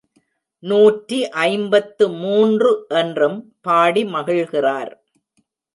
நூற்றி 0.63 1.19
ஐம்பத்து 1.43 2.09
மூன்று 2.09 2.71
என்றும் 3.01 3.39
பாடி 3.61 4.03
மகிழ்கிறார். 4.05 4.91